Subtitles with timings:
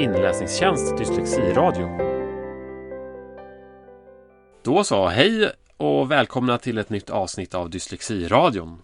[0.00, 1.88] inläsningstjänst Dyslexiradio.
[4.64, 8.82] Då så, hej och välkomna till ett nytt avsnitt av Dyslexiradion.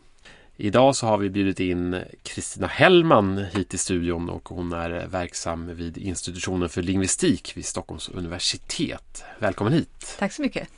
[0.56, 5.76] Idag så har vi bjudit in Kristina Hellman hit till studion och hon är verksam
[5.76, 9.24] vid institutionen för lingvistik vid Stockholms universitet.
[9.38, 10.16] Välkommen hit!
[10.18, 10.68] Tack så mycket!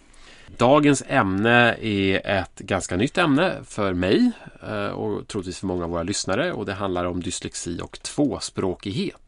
[0.57, 4.31] Dagens ämne är ett ganska nytt ämne för mig
[4.69, 9.28] eh, och troligtvis för många av våra lyssnare och det handlar om dyslexi och tvåspråkighet.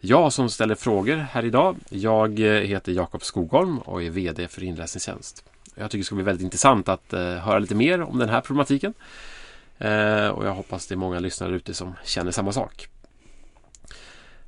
[0.00, 4.64] Jag som ställer frågor här idag, jag eh, heter Jakob Skogholm och är VD för
[4.64, 5.44] Inläsningstjänst.
[5.74, 8.40] Jag tycker det ska bli väldigt intressant att eh, höra lite mer om den här
[8.40, 8.94] problematiken.
[9.78, 12.88] Eh, och jag hoppas det är många lyssnare ute som känner samma sak.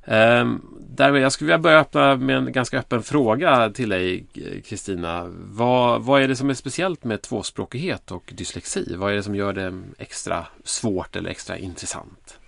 [0.05, 4.25] Ehm, därmed, jag skulle vilja börja öppna med en ganska öppen fråga till dig
[4.65, 5.25] Kristina.
[5.37, 8.95] Vad, vad är det som är speciellt med tvåspråkighet och dyslexi?
[8.95, 12.40] Vad är det som gör det extra svårt eller extra intressant?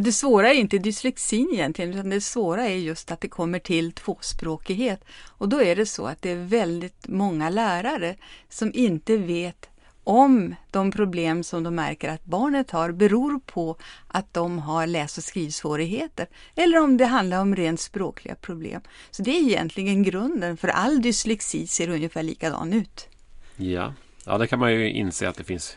[0.00, 3.92] Det svåra är inte dyslexin egentligen, utan det svåra är just att det kommer till
[3.92, 5.04] tvåspråkighet.
[5.24, 8.16] Och då är det så att det är väldigt många lärare
[8.48, 9.70] som inte vet
[10.04, 13.76] om de problem som de märker att barnet har beror på
[14.08, 18.80] att de har läs och skrivsvårigheter eller om det handlar om rent språkliga problem.
[19.10, 23.08] Så det är egentligen grunden för all dyslexi ser ungefär likadan ut.
[23.56, 25.76] Ja, ja det kan man ju inse att det finns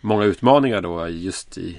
[0.00, 1.78] många utmaningar då just i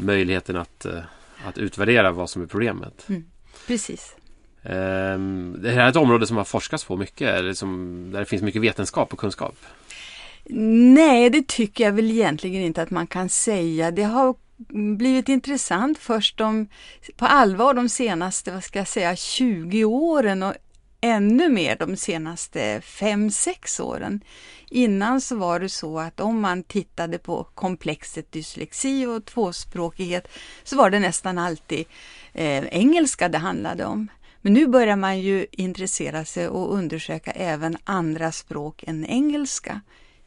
[0.00, 0.98] möjligheten att, eh,
[1.46, 3.08] att utvärdera vad som är problemet.
[3.08, 3.24] Mm,
[3.66, 4.16] precis.
[4.62, 8.26] Ehm, det här är ett område som har forskats på mycket, eller som, där det
[8.26, 9.56] finns mycket vetenskap och kunskap.
[10.94, 13.90] Nej, det tycker jag väl egentligen inte att man kan säga.
[13.90, 14.34] Det har
[14.96, 16.68] blivit intressant först de,
[17.16, 20.54] på allvar de senaste, vad ska jag säga, 20 åren och
[21.00, 24.20] ännu mer de senaste 5-6 åren.
[24.70, 30.28] Innan så var det så att om man tittade på komplexet dyslexi och tvåspråkighet
[30.62, 31.86] så var det nästan alltid
[32.32, 34.08] eh, engelska det handlade om.
[34.42, 39.80] Men nu börjar man ju intressera sig och undersöka även andra språk än engelska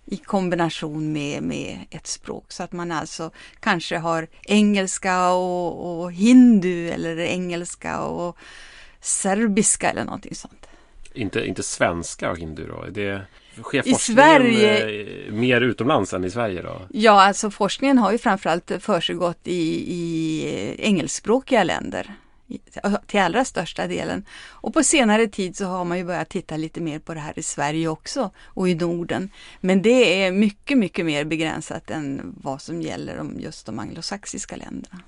[0.05, 2.51] i kombination med, med ett språk.
[2.51, 8.37] Så att man alltså kanske har engelska och, och hindu eller engelska och
[9.03, 10.67] serbiska eller någonting sånt.
[11.13, 12.85] Inte, inte svenska och hindu då?
[12.91, 13.21] Det,
[13.61, 16.81] sker I Sverige eh, mer utomlands än i Sverige då?
[16.89, 22.15] Ja, alltså forskningen har ju framförallt försiggått i, i engelskspråkiga länder
[23.07, 24.25] till allra största delen.
[24.49, 27.39] Och på senare tid så har man ju börjat titta lite mer på det här
[27.39, 29.29] i Sverige också och i Norden.
[29.61, 34.55] Men det är mycket, mycket mer begränsat än vad som gäller om just de anglosaxiska
[34.55, 34.99] länderna.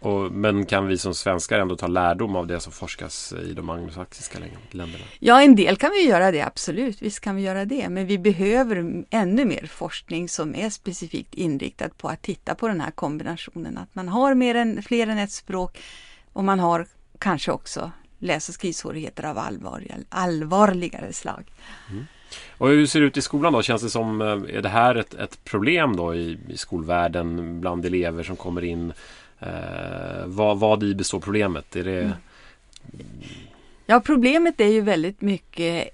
[0.00, 3.70] Och, men kan vi som svenskar ändå ta lärdom av det som forskas i de
[3.70, 4.38] anglosaxiska
[4.70, 5.04] länderna?
[5.18, 7.02] Ja, en del kan vi göra det, absolut.
[7.02, 7.88] Visst kan vi göra det.
[7.88, 12.80] Men vi behöver ännu mer forskning som är specifikt inriktad på att titta på den
[12.80, 13.78] här kombinationen.
[13.78, 15.78] Att man har mer än, fler än ett språk
[16.32, 16.86] och man har
[17.18, 21.44] kanske också läs och skrivsvårigheter av allvarligare, allvarligare slag.
[21.90, 22.04] Mm.
[22.58, 23.62] Och hur ser det ut i skolan då?
[23.62, 27.84] Känns det som, eh, är det här ett, ett problem då i, i skolvärlden bland
[27.84, 28.92] elever som kommer in?
[29.40, 31.76] Eh, vad, vad i består problemet?
[31.76, 32.00] Är det...
[32.00, 32.12] Mm.
[33.86, 35.88] Ja, problemet är ju väldigt mycket,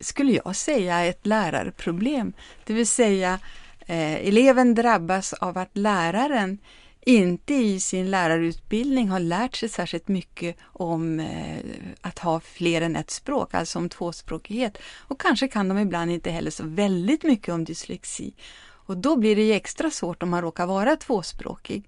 [0.00, 2.32] skulle jag säga, ett lärarproblem.
[2.64, 3.38] Det vill säga,
[3.86, 6.58] eh, eleven drabbas av att läraren
[7.06, 11.58] inte i sin lärarutbildning har lärt sig särskilt mycket om eh,
[12.00, 14.78] att ha fler än ett språk, alltså om tvåspråkighet.
[14.98, 18.34] Och kanske kan de ibland inte heller så väldigt mycket om dyslexi.
[18.86, 21.84] Och då blir det ju extra svårt om man råkar vara tvåspråkig.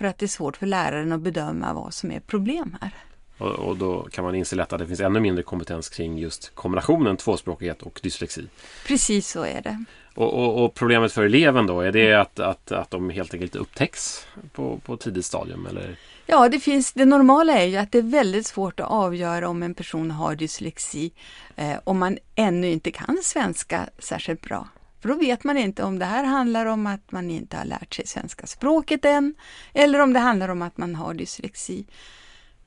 [0.00, 2.90] För att det är svårt för läraren att bedöma vad som är problem här.
[3.38, 6.54] Och, och då kan man inse lätt att det finns ännu mindre kompetens kring just
[6.54, 8.46] kombinationen tvåspråkighet och dyslexi.
[8.86, 9.84] Precis så är det.
[10.14, 13.56] Och, och, och, problemet för eleven då, är det att, att, att de helt enkelt
[13.56, 15.66] upptäcks på, på tidigt stadium?
[15.66, 15.96] Eller?
[16.26, 19.62] Ja, det, finns, det normala är ju att det är väldigt svårt att avgöra om
[19.62, 21.12] en person har dyslexi
[21.56, 24.68] eh, om man ännu inte kan svenska särskilt bra.
[25.00, 27.94] För då vet man inte om det här handlar om att man inte har lärt
[27.94, 29.34] sig svenska språket än
[29.74, 31.86] eller om det handlar om att man har dyslexi.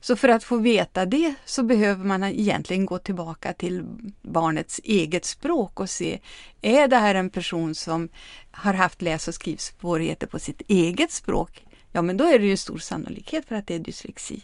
[0.00, 3.84] Så för att få veta det så behöver man egentligen gå tillbaka till
[4.22, 6.20] barnets eget språk och se,
[6.62, 8.08] är det här en person som
[8.50, 11.66] har haft läs och skrivsvårigheter på sitt eget språk?
[11.92, 14.42] Ja, men då är det ju stor sannolikhet för att det är dyslexi.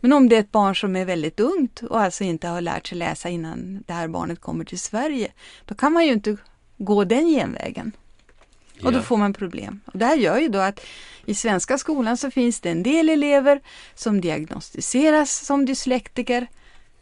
[0.00, 2.86] Men om det är ett barn som är väldigt ungt och alltså inte har lärt
[2.86, 5.32] sig läsa innan det här barnet kommer till Sverige,
[5.64, 6.36] då kan man ju inte
[6.84, 7.92] gå den genvägen.
[8.82, 9.80] Och då får man problem.
[9.86, 10.80] Och det här gör ju då att
[11.26, 13.60] i svenska skolan så finns det en del elever
[13.94, 16.46] som diagnostiseras som dyslektiker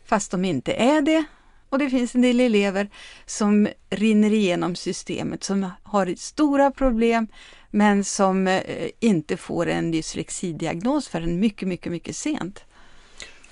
[0.05, 1.25] fast de inte är det.
[1.69, 2.89] Och det finns en del elever
[3.27, 7.29] som rinner igenom systemet som har stora problem
[7.71, 12.65] men som eh, inte får en dyslexidiagnos förrän mycket, mycket, mycket sent.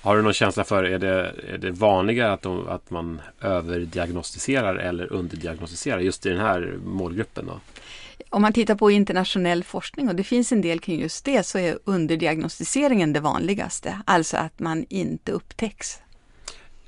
[0.01, 4.75] Har du någon känsla för, är det, är det vanligare att, de, att man överdiagnostiserar
[4.75, 7.45] eller underdiagnostiserar just i den här målgruppen?
[7.45, 7.59] Då?
[8.29, 11.59] Om man tittar på internationell forskning, och det finns en del kring just det, så
[11.59, 14.01] är underdiagnostiseringen det vanligaste.
[14.05, 16.01] Alltså att man inte upptäcks.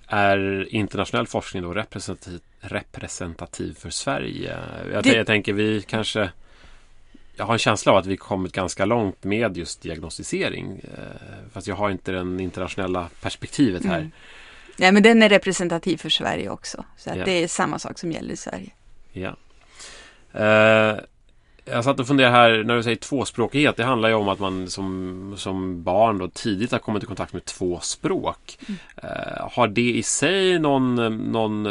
[0.08, 4.58] Är internationell forskning då representativ, representativ för Sverige?
[4.94, 5.14] Jag, det...
[5.14, 6.30] jag tänker vi kanske
[7.42, 10.82] jag har en känsla av att vi kommit ganska långt med just diagnostisering.
[10.84, 13.98] Eh, fast jag har inte det internationella perspektivet här.
[13.98, 14.12] Mm.
[14.78, 16.86] Nej, men den är representativ för Sverige också.
[16.98, 17.26] Så ja.
[17.26, 18.70] det är samma sak som gäller i Sverige.
[19.12, 19.30] Ja.
[20.36, 21.00] Uh,
[21.72, 23.78] jag satt och funderade här när du säger tvåspråkighet.
[23.78, 27.34] Det handlar ju om att man som, som barn då tidigt har kommit i kontakt
[27.34, 28.58] med två språk.
[28.68, 28.80] Mm.
[29.04, 30.96] Uh, har det i sig någon,
[31.32, 31.64] någon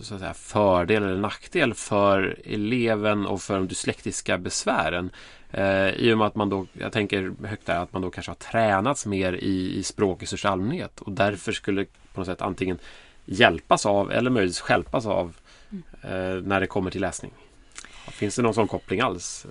[0.00, 5.10] så att säga, fördel eller nackdel för eleven och för de dyslektiska besvären?
[5.58, 8.30] Uh, I och med att man då, jag tänker högt där, att man då kanske
[8.30, 12.42] har tränats mer i, i språk i största allmänhet och därför skulle på något sätt
[12.42, 12.78] antingen
[13.24, 15.36] hjälpas av eller möjligtvis skälpas av
[15.74, 17.32] uh, när det kommer till läsning.
[18.12, 19.46] Finns det någon sån koppling alls?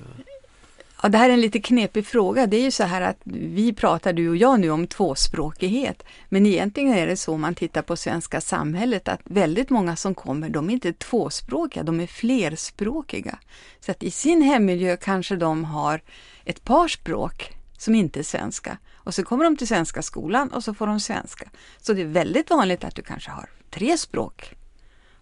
[1.04, 2.48] Ja, det här är en lite knepig fråga.
[2.48, 6.04] Det är ju så här att vi pratar, du och jag nu, om tvåspråkighet.
[6.30, 10.16] Men egentligen är det så om man tittar på svenska samhället att väldigt många som
[10.16, 13.40] kommer, de är inte tvåspråkiga, de är flerspråkiga.
[13.80, 16.02] Så att i sin hemmiljö kanske de har
[16.46, 18.78] ett par språk som inte är svenska.
[18.94, 21.50] Och så kommer de till svenska skolan och så får de svenska.
[21.82, 24.56] Så det är väldigt vanligt att du kanske har tre språk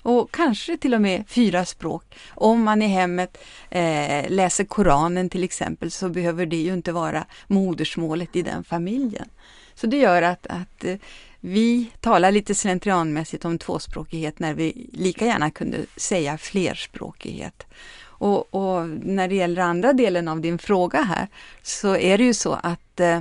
[0.04, 2.16] och kanske till och med fyra språk.
[2.30, 3.38] Om man i hemmet
[3.70, 9.30] eh, läser Koranen till exempel så behöver det ju inte vara modersmålet i den familjen.
[9.76, 10.96] Så det gör att, att eh,
[11.40, 17.68] vi talar lite slentrianmässigt om tvåspråkighet när vi lika gärna kunde säga flerspråkighet.
[18.02, 21.28] Och, och, när det gäller andra delen av din fråga här
[21.62, 23.20] så är det ju så att eh,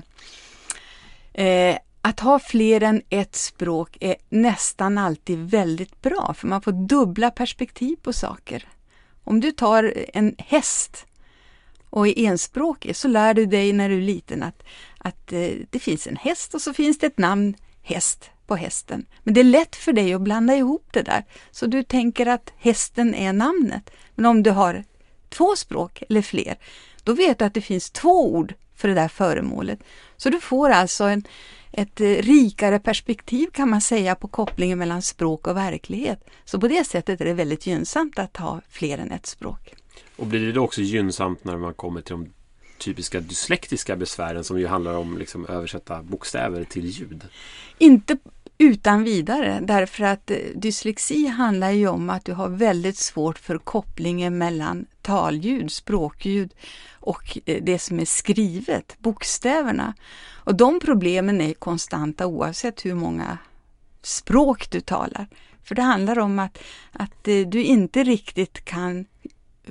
[1.35, 6.89] eh att ha fler än ett språk är nästan alltid väldigt bra, för man får
[6.89, 8.69] dubbla perspektiv på saker.
[9.25, 11.07] Om du tar en häst
[11.91, 14.63] och är enspråkig så lär du dig när du är liten att,
[14.99, 19.07] att eh, det finns en häst och så finns det ett namn häst på hästen.
[19.23, 22.53] Men det är lätt för dig att blanda ihop det där, så du tänker att
[22.57, 23.91] hästen är namnet.
[24.15, 24.85] Men om du har
[25.29, 26.59] två språk eller fler,
[27.03, 29.79] då vet du att det finns två ord för det där föremålet.
[30.17, 31.25] Så du får alltså en,
[31.73, 36.25] ett eh, rikare perspektiv kan man säga på kopplingen mellan språk och verklighet.
[36.45, 39.75] Så på det sättet är det väldigt gynnsamt att ha fler än ett språk.
[40.17, 42.29] Och blir det då också gynnsamt när man kommer till de
[42.79, 47.25] typiska dyslektiska besvären som ju handlar om liksom översätta bokstäver till ljud?
[47.79, 48.17] Inte
[48.59, 53.59] utan vidare, därför att eh, dyslexi handlar ju om att du har väldigt svårt för
[53.59, 56.55] kopplingen mellan talljud, språkljud
[56.93, 59.95] och eh, det som är skrivet, bokstäverna.
[60.45, 63.39] Och de problemen är konstanta oavsett hur många
[64.03, 65.27] språk du talar.
[65.65, 66.59] För det handlar om att,
[66.93, 69.07] att eh, du inte riktigt kan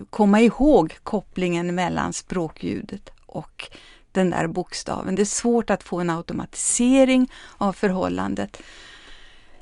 [0.10, 3.70] komma ihåg kopplingen mellan språkljudet och
[4.12, 5.16] den där bokstaven.
[5.16, 8.62] Det är svårt att få en automatisering av förhållandet.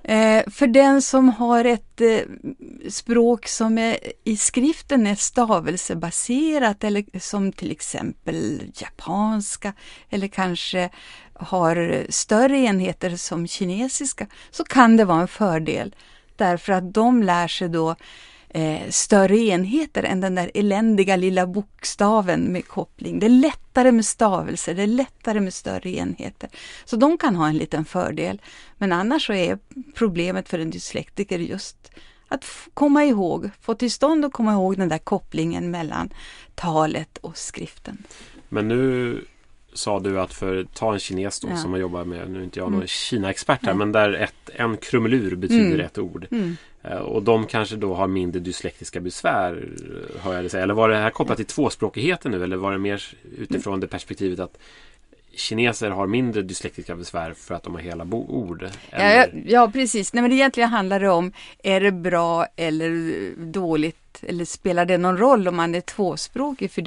[0.04, 2.20] Eh, för den som har ett eh,
[2.90, 9.74] språk som är, i skriften är stavelsebaserat eller som till exempel japanska
[10.10, 10.90] eller kanske
[11.34, 15.96] har större enheter som kinesiska så kan det vara en fördel.
[16.36, 17.96] Därför att de lär sig då
[18.50, 23.20] eh, större enheter än den där eländiga lilla bokstaven med koppling.
[23.20, 26.50] Det är lättare med stavelser, det är lättare med större enheter.
[26.86, 28.42] Så de kan ha en liten fördel.
[28.78, 29.60] Men annars så är
[29.96, 31.92] problemet för en dyslektiker just
[32.28, 36.10] att komma ihåg, få till stånd och komma ihåg den där kopplingen mellan
[36.56, 37.98] talet och skriften.
[38.50, 39.22] Men nu
[39.80, 41.58] sa du att för ta en kines då ja.
[41.58, 42.88] som man jobbar med, nu är inte jag någon mm.
[42.88, 43.78] Kina-expert här, mm.
[43.78, 45.86] men där ett, en krumelur betyder mm.
[45.86, 46.28] ett ord.
[46.32, 46.58] Mm.
[46.84, 49.70] Eh, och de kanske då har mindre dyslektiska besvär,
[50.20, 50.64] hör jag det säga.
[50.64, 53.04] Eller var det här kopplat till tvåspråkigheten nu eller var det mer
[53.38, 54.58] utifrån det perspektivet att
[55.36, 58.68] kineser har mindre dyslektiska besvär för att de har hela ord.
[58.92, 60.14] Ja, ja, precis.
[60.14, 61.32] Nej, men egentligen handlar det om,
[61.64, 66.82] är det bra eller dåligt eller spelar det någon roll om man är tvåspråkig för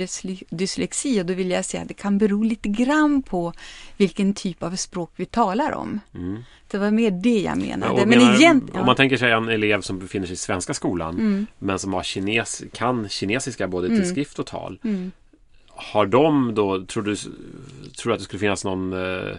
[0.57, 1.21] dyslexi?
[1.21, 3.53] Och då vill jag säga att det kan bero lite grann på
[3.97, 6.01] vilken typ av språk vi talar om.
[6.15, 6.45] Mm.
[6.71, 8.01] Det var mer det jag menade.
[8.01, 8.81] Ja, men menar, igen, ja.
[8.81, 11.47] Om man tänker sig en elev som befinner sig i svenska skolan mm.
[11.59, 14.09] men som har kines, kan kinesiska både till mm.
[14.09, 14.79] skrift och tal.
[15.93, 17.31] Har de då, tror du, tror
[18.05, 19.37] du att det skulle finnas någon eh,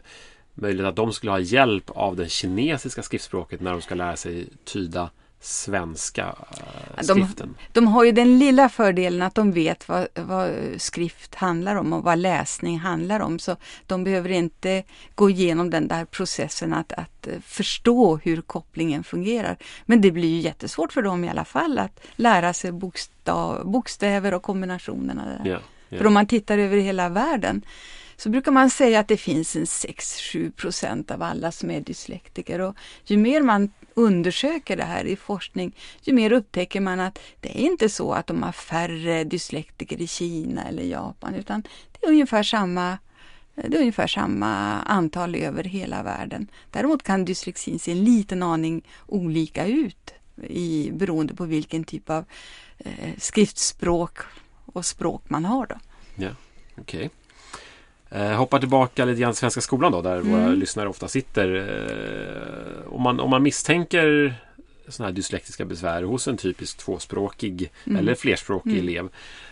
[0.54, 4.48] möjlighet att de skulle ha hjälp av det kinesiska skriftspråket när de ska lära sig
[4.64, 5.10] tyda
[5.40, 7.56] svenska eh, De- skriften.
[7.72, 12.04] De har ju den lilla fördelen att de vet vad, vad skrift handlar om och
[12.04, 13.40] vad läsning handlar om.
[13.40, 13.56] Så
[13.88, 14.84] de behöver inte
[15.16, 19.58] gå igenom den där processen att, att eh, förstå hur kopplingen fungerar.
[19.86, 24.34] Men det blir ju jättesvårt för dem i alla fall att lära sig bokstav, bokstäver
[24.34, 25.26] och kombinationerna.
[25.26, 25.52] Där.
[25.52, 25.60] Ja,
[25.98, 27.66] för om man tittar över hela världen
[28.16, 32.62] så brukar man säga att det finns en 6-7 procent av alla som är dyslektiker.
[32.62, 37.50] Och ju mer man undersöker det här i forskning, ju mer upptäcker man att det
[37.50, 42.10] är inte så att de har färre dyslektiker i Kina eller Japan, utan det är
[42.10, 42.98] ungefär samma
[43.56, 46.48] det är ungefär samma antal över hela världen.
[46.72, 50.14] Däremot kan dyslexin se en liten aning olika ut
[50.48, 52.26] i, beroende på vilken typ av
[52.78, 54.18] eh, skriftspråk
[54.74, 55.66] och språk man har.
[55.66, 55.76] Då.
[56.16, 56.30] Ja,
[56.78, 57.10] okej.
[58.10, 60.54] Eh, hoppar tillbaka lite grann till Svenska skolan då, där våra Mm.
[60.60, 61.56] lyssnare ofta sitter.
[61.56, 64.36] Eh, om, man, om man misstänker
[64.88, 68.00] sådana här dyslektiska besvär hos en typisk tvåspråkig Mm.
[68.00, 68.84] eller flerspråkig Mm.
[68.84, 69.10] elev.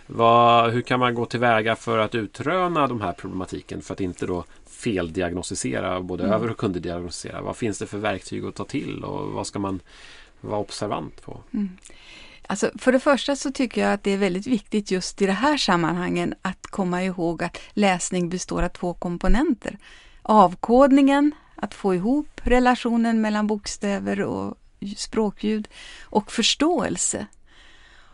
[0.07, 4.25] Vad, hur kan man gå tillväga för att utröna de här problematiken för att inte
[4.25, 6.35] då feldiagnostisera, både Mm.
[6.35, 7.41] över och underdiagnostisera?
[7.41, 9.79] Vad finns det för verktyg att ta till och vad ska man
[10.41, 11.41] vara observant på?
[12.51, 15.31] Alltså, för det första så tycker jag att det är väldigt viktigt just i det
[15.31, 19.77] här sammanhangen att komma ihåg att läsning består av två komponenter.
[20.21, 24.57] Avkodningen, att få ihop relationen mellan bokstäver och
[24.97, 25.67] språkljud
[26.01, 27.25] och förståelse.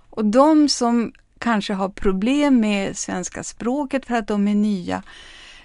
[0.10, 5.04] Och de som kanske har problem med svenska språket för att de är nya,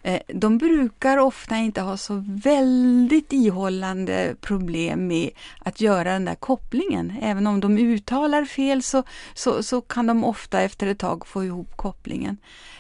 [0.03, 6.35] Eh, de brukar ofta inte ha så väldigt ihållande problem med att göra den där
[6.35, 7.13] kopplingen.
[7.23, 9.03] Även om de uttalar fel så,
[9.35, 12.37] så, så kan de ofta efter ett tag få ihop kopplingen.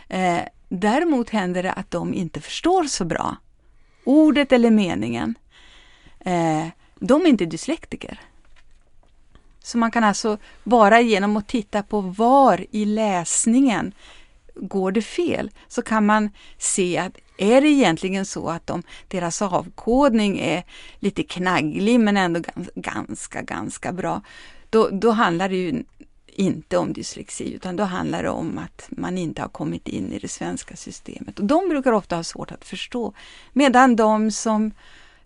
[0.08, 3.36] Eh, däremot händer det att de inte förstår så bra
[4.04, 5.34] ordet eller meningen.
[6.20, 6.66] Eh,
[6.98, 8.20] de är inte dyslektiker.
[9.60, 13.92] Så man kan alltså bara genom att titta på var i läsningen
[14.54, 19.42] går det fel så kan man se att är det egentligen så att de, deras
[19.42, 20.64] avkodning är
[20.98, 24.22] lite knagglig men ändå gans, ganska, ganska bra.
[24.70, 25.84] Då, då handlar det ju
[26.26, 30.18] inte om dyslexi utan då handlar det om att man inte har kommit in i
[30.18, 31.38] det svenska systemet.
[31.38, 33.12] Och de brukar ofta ha svårt att förstå.
[33.52, 34.70] Medan de som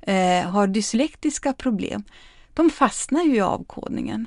[0.01, 2.05] eh, har dyslektiska problem,
[2.55, 4.27] de fastnar ju i avkodningen.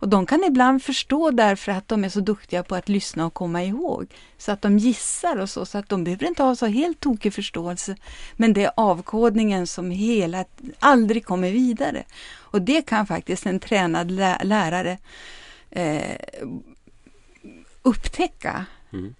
[0.00, 3.34] Och de kan ibland förstå därför att de är så duktiga på att lyssna och
[3.34, 4.06] komma ihåg.
[4.38, 7.34] Så att de gissar och så, så att de behöver inte ha så helt tokig
[7.34, 7.96] förståelse.
[8.36, 10.44] Men det är avkodningen som hela,
[10.78, 12.04] aldrig kommer vidare.
[12.32, 14.98] Och det kan faktiskt en tränad lä lärare
[15.70, 16.16] eh,
[17.82, 19.14] upptäcka Mm.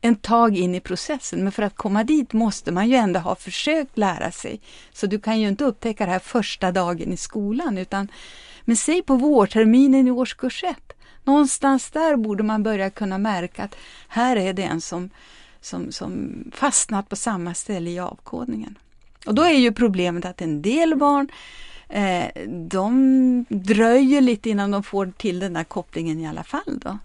[0.00, 1.42] en tag in i processen.
[1.42, 4.60] Men för att komma dit måste man ju ändå ha försökt lära sig.
[4.92, 7.78] Så du kan ju inte upptäcka det här första dagen i skolan.
[7.78, 8.08] utan
[8.66, 10.76] men säg på vårterminen i årskurs 1.
[11.24, 13.76] Någonstans där borde man börja kunna märka att
[14.08, 15.10] här är det en som,
[15.60, 18.78] som, som fastnat på samma ställe i avkodningen.
[19.26, 21.28] Och då är ju problemet att en del barn
[21.88, 26.78] eh, de dröjer lite innan de får till den där kopplingen i alla fall.
[26.82, 26.98] Då.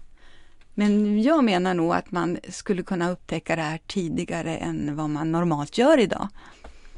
[0.74, 5.32] Men jag menar nog att man skulle kunna upptäcka det här tidigare än vad man
[5.32, 6.28] normalt gör idag.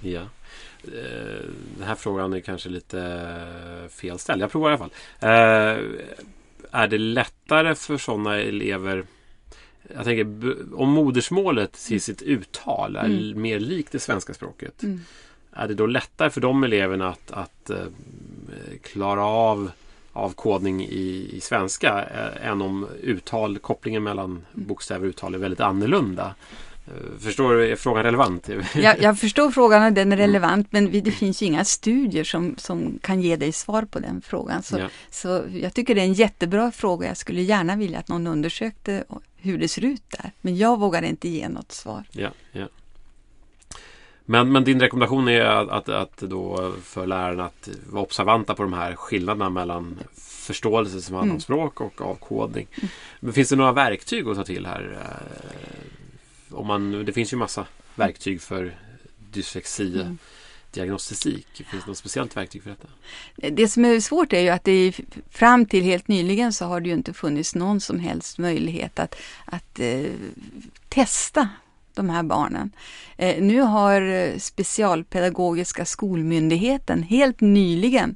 [0.01, 0.29] Ja.
[0.89, 1.49] Eh,
[1.79, 3.29] Den här frågan är kanske lite
[3.91, 4.43] felställd.
[4.43, 4.91] Jag provar i alla fall.
[5.21, 5.85] Eh,
[6.71, 9.05] Är det lättare för sådana elever
[9.95, 13.43] jag tänker om modersmålet till sitt uttal är Mm.
[13.43, 14.83] mer likt det svenska språket.
[14.83, 15.01] Mm.
[15.53, 17.77] Är det då lättare för de eleverna att, att eh,
[18.83, 19.71] klara av
[20.13, 22.03] avkodning i, i svenska
[22.43, 26.35] än om uttal, kopplingen mellan bokstäver och uttal är väldigt annorlunda?
[26.87, 28.49] Eh, Förstår du, är frågan relevant?
[28.75, 32.25] Jag, jag förstår frågan och den är relevant men vi- det finns ju inga studier
[32.25, 34.63] som, som kan ge dig svar på den frågan.
[34.63, 34.89] Så, Ja.
[35.11, 37.09] så jag tycker det är en jättebra fråga.
[37.09, 39.05] Jag skulle gärna vilja att någon undersökte
[39.37, 40.31] hur det ser ut där.
[40.41, 42.05] Men jag vågar inte ge något svar.
[42.11, 42.67] Ja, ja.
[44.27, 48.63] Men, men din rekommendation är att, att, att då för lärarna att vara observanta på
[48.63, 51.41] de här skillnaderna mellan förståelse som handlar om Mm.
[51.41, 52.67] språk och avkodning.
[53.21, 54.99] Men finns det några verktyg att ta till här?
[56.55, 58.77] Om man, det finns ju massa verktyg för
[59.33, 60.19] dyslexi, Mm.
[60.71, 61.47] diagnostik.
[61.71, 62.89] Finns det något speciellt verktyg för detta?
[63.51, 64.93] Det som är svårt är ju att det
[65.31, 69.15] fram till helt nyligen så har det ju inte funnits någon som helst möjlighet att,
[69.45, 70.11] att eh,
[70.89, 71.49] testa
[71.95, 72.71] de här barnen.
[73.17, 78.15] Eh, nu har eh, Specialpedagogiska skolmyndigheten helt nyligen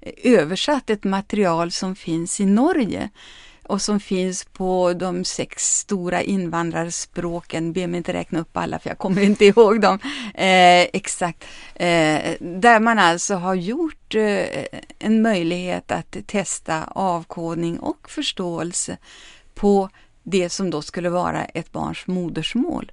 [0.00, 3.10] eh, översatt ett material som finns i Norge
[3.68, 7.72] och som finns på de sex stora invandrarspråken.
[7.72, 9.98] Be mig inte räkna upp alla för jag kommer inte ihåg dem
[10.34, 11.44] eh, exakt.
[11.74, 14.64] Eh, där man alltså har gjort eh,
[14.98, 18.96] en möjlighet att testa avkodning och förståelse
[19.54, 19.90] på
[20.22, 22.92] det som då skulle vara ett barns modersmål.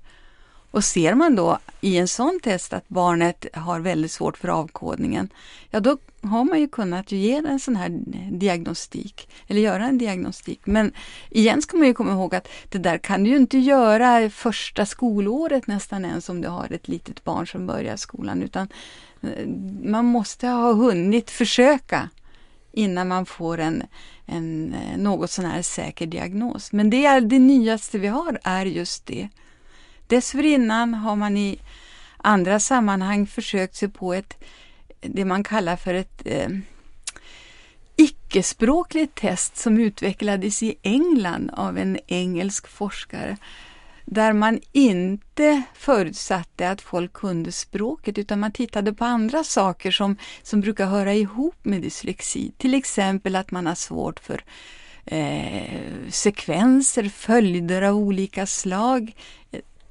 [0.76, 5.30] Och ser man då i en sån test att barnet har väldigt svårt för avkodningen,
[5.70, 7.90] ja då har man ju kunnat ge en sån här
[8.32, 10.60] diagnostik, eller göra en diagnostik.
[10.66, 10.92] Men
[11.30, 14.86] igen ska man ju komma ihåg att det där kan du ju inte göra första
[14.86, 18.68] skolåret nästan ens om du har ett litet barn som börjar skolan, utan
[19.22, 19.48] eh,
[19.84, 22.10] man måste ha hunnit försöka
[22.72, 23.84] innan man får en,
[24.26, 26.72] en eh, något sån här säker diagnos.
[26.72, 29.30] Men det, är det nyaste vi har är just det.
[30.08, 31.60] Dessförinnan har man i
[32.18, 34.44] andra sammanhang försökt sig på ett,
[35.02, 36.50] det man kallar för ett eh,
[37.96, 43.38] icke-språkligt test som utvecklades i England av en engelsk forskare
[44.06, 50.18] där man inte förutsatte att folk kunde språket utan man tittade på andra saker som,
[50.44, 52.52] som brukar höra ihop med dyslexi.
[52.58, 54.44] Till exempel att man har svårt för
[55.06, 59.16] eh, sekvenser, följder av olika slag,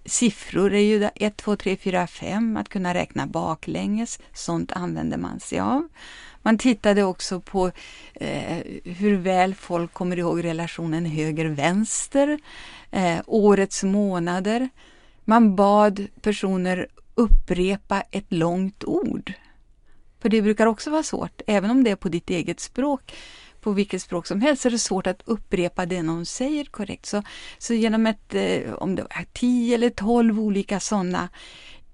[0.07, 5.41] Siffror är ju 1, 2, 3, 4, 5, att kunna räkna baklänges, sånt använder man
[5.41, 5.89] sig av.
[6.43, 7.71] Man tittade också på
[8.15, 12.39] eh, hur väl folk kommer ihåg relationen höger-vänster,
[12.91, 14.69] eh, årets månader.
[15.25, 19.33] Man bad personer upprepa ett långt ord.
[20.21, 23.15] För det brukar också vara svårt, även om det är på ditt eget språk
[23.65, 27.07] på vilket språk som helst så är det svårt att upprepa det någon säger korrekt.
[27.07, 27.23] Så,
[27.59, 31.29] så genom ett, eh, om det var 10 eller 12 olika sådana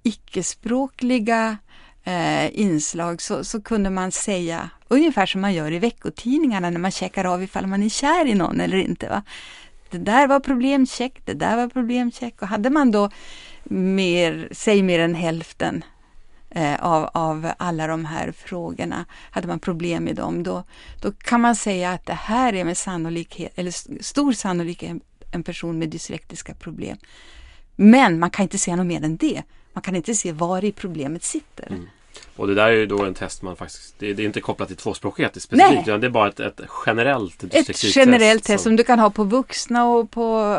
[0.03, 1.59] icke-språkliga
[2.05, 6.91] eh, inslag så, så kunde man säga ungefär som man gör i veckotidningarna när man
[6.91, 9.09] checkar av ifall man är kär i någon eller inte.
[9.09, 9.23] Va?
[9.91, 13.11] Det där var problemcheck, det där var problemcheck och hade man då
[13.65, 15.85] mer, säg mer än hälften
[16.51, 20.65] eh, av, av alla de här frågorna, hade man problem med dem, då,
[21.03, 25.79] då kan man säga att det här är med sannolikhet, eller stor sannolikhet en person
[25.79, 26.97] med dyslektiska problem.
[27.77, 29.43] Men man kan inte säga något mer än det.
[29.73, 31.67] Man kan inte se var i problemet sitter.
[31.67, 31.89] Mm.
[32.37, 34.77] Och det där är ju då en test man faktiskt, det är, inte kopplat till
[34.77, 35.83] tvåspråkighet specifikt, Nej.
[35.83, 37.45] utan det är bara ett, ett generellt.
[37.45, 38.71] Ett generellt test som...
[38.71, 40.57] som du kan ha på vuxna och på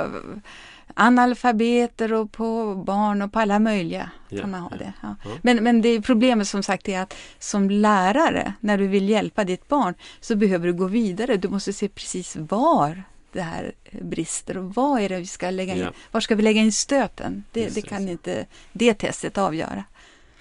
[0.96, 4.94] analfabeter och på barn och på alla möjliga ja, kan man ha ja, det.
[5.02, 5.16] Ja.
[5.42, 9.68] Men, men det problemet som sagt är att som lärare, när du vill hjälpa ditt
[9.68, 11.38] barn, så behöver du gå vidare.
[11.38, 15.76] Du måste se precis var det här brister och vad är det vi ska lägga
[15.76, 15.88] in?
[16.12, 17.44] Var ska vi lägga in stöten?
[17.52, 19.84] Det, det kan inte det testet avgöra.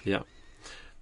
[0.03, 0.23] Ja.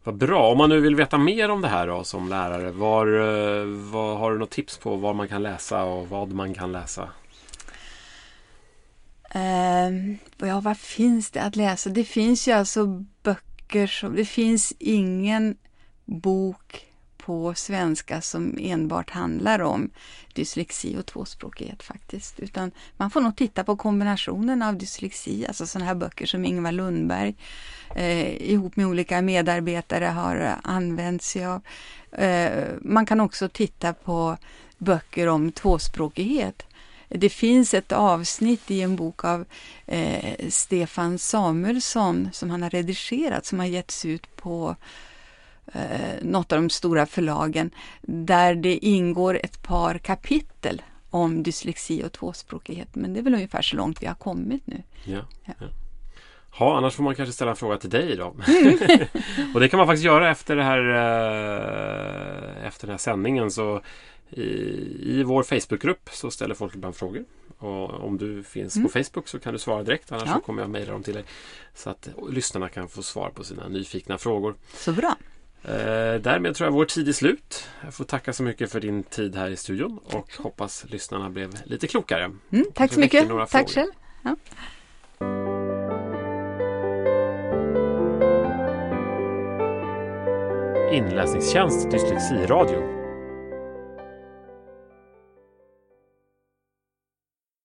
[0.03, 0.51] Vad bra!
[0.51, 4.15] Om man nu vill veta mer om det här då, som lärare, var, eh, var,
[4.15, 7.09] har du något tips på vad man kan läsa och vad man kan läsa?
[9.35, 11.89] Uh, ja, vad finns det att läsa?
[11.89, 15.57] Det finns ju alltså böcker som, det finns ingen
[16.05, 19.89] bok på svenska som enbart handlar om
[20.33, 22.39] dyslexi och tvåspråkighet faktiskt.
[22.39, 26.71] Utan man får nog titta på kombinationen av dyslexi, alltså sådana här böcker som Ingvar
[26.71, 27.35] Lundberg
[27.95, 31.61] eh, ihop med olika medarbetare har använt sig av.
[32.11, 34.37] Eh, man kan också titta på
[34.77, 36.65] böcker om tvåspråkighet.
[37.09, 39.45] Det finns ett avsnitt i en bok av
[39.85, 44.75] eh, Stefan Samuelsson som han har redigerat som har getts ut på
[45.73, 45.81] eh,
[46.21, 52.95] något av de stora förlagen där det ingår ett par kapitel om dyslexi och tvåspråkighet.
[52.95, 54.83] Men det är väl ungefär så långt vi har kommit nu.
[55.03, 55.53] Ja, ja.
[56.59, 56.77] ja.
[56.77, 58.35] annars får man kanske ställa en fråga till dig då.
[58.47, 58.77] Mm.
[59.53, 63.51] och det kan man faktiskt göra efter, det här, eh, efter den här sändningen.
[63.51, 63.81] Så
[64.31, 67.25] i, vår Facebookgrupp så ställer folk ibland frågor.
[67.57, 68.87] Och om du finns mm.
[68.87, 70.33] på Facebook så kan du svara direkt annars ja.
[70.33, 71.23] så kommer jag mejla dem till dig.
[71.73, 74.55] Så att lyssnarna kan få svar på sina nyfikna frågor.
[74.73, 75.15] Så bra!
[75.63, 77.67] Eh, därmed tror jag vår tid är slut.
[77.83, 81.55] Jag får tacka så mycket för din tid här i studion och hoppas lyssnarna blev
[81.65, 82.31] lite klokare.
[82.51, 83.29] Mm, tack så mycket.
[83.49, 83.91] Tack själv.
[84.23, 84.35] Ja.
[90.91, 92.98] Inläsningstjänst Dyslexiradio